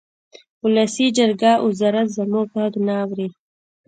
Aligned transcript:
ولسي 0.63 1.05
جرګه 1.17 1.51
او 1.59 1.65
وزارت 1.71 2.07
زموږ 2.17 2.47
غږ 2.57 2.73
نه 2.85 2.93
اوري 3.03 3.27